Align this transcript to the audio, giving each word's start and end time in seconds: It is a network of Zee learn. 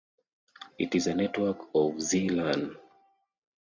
It 0.79 0.95
is 0.95 1.05
a 1.05 1.13
network 1.13 1.59
of 1.75 2.01
Zee 2.01 2.27
learn. 2.27 2.75